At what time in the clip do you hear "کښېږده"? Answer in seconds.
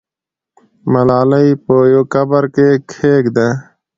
2.89-3.47